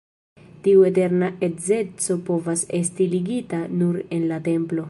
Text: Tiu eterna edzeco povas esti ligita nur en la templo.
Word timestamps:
Tiu 0.67 0.85
eterna 0.87 1.29
edzeco 1.49 2.17
povas 2.31 2.65
esti 2.81 3.11
ligita 3.15 3.63
nur 3.83 4.05
en 4.19 4.31
la 4.35 4.45
templo. 4.53 4.79